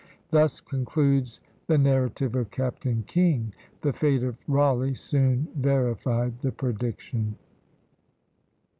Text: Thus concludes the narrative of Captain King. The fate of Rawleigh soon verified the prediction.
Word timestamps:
Thus 0.31 0.61
concludes 0.61 1.41
the 1.67 1.77
narrative 1.77 2.33
of 2.33 2.49
Captain 2.49 3.03
King. 3.05 3.53
The 3.81 3.93
fate 3.93 4.23
of 4.23 4.35
Rawleigh 4.47 4.95
soon 4.97 5.47
verified 5.55 6.39
the 6.41 6.51
prediction. 6.51 7.35